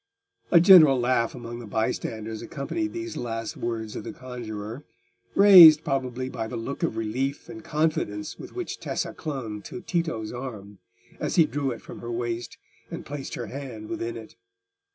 [0.49, 4.83] A general laugh among the bystanders accompanied these last words of the conjuror,
[5.35, 10.31] raised, probably, by the look of relief and confidence with which Tessa clung to Tito's
[10.33, 10.79] arm,
[11.19, 12.57] as he drew it from her waist,
[12.89, 14.33] and placed her hand within it.